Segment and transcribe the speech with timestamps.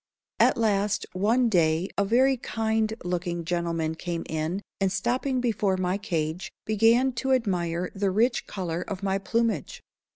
[0.39, 5.99] At last one day a very kind looking gentleman came in, and stopping before my
[5.99, 9.83] cage, began to admire the rich color of my plumage.